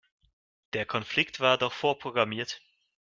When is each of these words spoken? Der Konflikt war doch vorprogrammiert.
Der 0.73 0.87
Konflikt 0.87 1.39
war 1.41 1.59
doch 1.59 1.73
vorprogrammiert. 1.73 2.59